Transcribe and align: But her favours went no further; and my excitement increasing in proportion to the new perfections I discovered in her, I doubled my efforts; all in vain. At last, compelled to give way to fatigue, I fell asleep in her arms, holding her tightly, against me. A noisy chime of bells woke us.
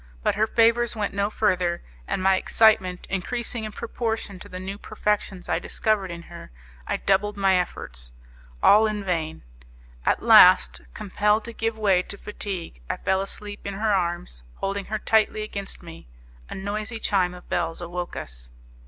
But 0.23 0.33
her 0.33 0.47
favours 0.47 0.95
went 0.95 1.13
no 1.13 1.29
further; 1.29 1.83
and 2.07 2.23
my 2.23 2.35
excitement 2.35 3.05
increasing 3.07 3.65
in 3.65 3.71
proportion 3.71 4.39
to 4.39 4.49
the 4.49 4.59
new 4.59 4.79
perfections 4.79 5.47
I 5.47 5.59
discovered 5.59 6.09
in 6.09 6.23
her, 6.23 6.49
I 6.87 6.97
doubled 6.97 7.37
my 7.37 7.53
efforts; 7.55 8.11
all 8.63 8.87
in 8.87 9.03
vain. 9.03 9.43
At 10.03 10.23
last, 10.23 10.81
compelled 10.95 11.43
to 11.43 11.53
give 11.53 11.77
way 11.77 12.01
to 12.01 12.17
fatigue, 12.17 12.81
I 12.89 12.97
fell 12.97 13.21
asleep 13.21 13.59
in 13.67 13.75
her 13.75 13.93
arms, 13.93 14.41
holding 14.55 14.85
her 14.85 14.97
tightly, 14.97 15.43
against 15.43 15.83
me. 15.83 16.07
A 16.49 16.55
noisy 16.55 16.97
chime 16.99 17.35
of 17.35 17.47
bells 17.47 17.79
woke 17.83 18.15
us. 18.15 18.49